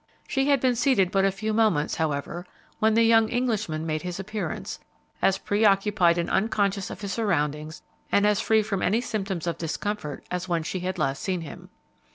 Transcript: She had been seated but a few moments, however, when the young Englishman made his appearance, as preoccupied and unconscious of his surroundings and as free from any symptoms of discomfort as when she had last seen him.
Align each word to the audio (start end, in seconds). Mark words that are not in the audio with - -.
She 0.27 0.49
had 0.49 0.59
been 0.59 0.75
seated 0.75 1.11
but 1.11 1.25
a 1.25 1.31
few 1.31 1.53
moments, 1.53 1.97
however, 1.97 2.47
when 2.79 2.95
the 2.95 3.03
young 3.03 3.29
Englishman 3.29 3.85
made 3.85 4.01
his 4.01 4.19
appearance, 4.19 4.79
as 5.21 5.37
preoccupied 5.37 6.17
and 6.17 6.27
unconscious 6.27 6.89
of 6.89 7.01
his 7.01 7.13
surroundings 7.13 7.83
and 8.11 8.25
as 8.25 8.41
free 8.41 8.63
from 8.63 8.81
any 8.81 8.99
symptoms 8.99 9.45
of 9.45 9.59
discomfort 9.59 10.25
as 10.31 10.49
when 10.49 10.63
she 10.63 10.79
had 10.79 10.97
last 10.97 11.21
seen 11.21 11.41
him. 11.41 11.69